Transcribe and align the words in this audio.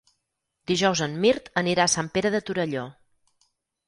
Dijous 0.69 1.01
en 1.05 1.11
Mirt 1.25 1.51
anirà 1.61 1.85
a 1.85 1.91
Sant 1.97 2.09
Pere 2.15 2.31
de 2.37 2.41
Torelló. 2.47 2.87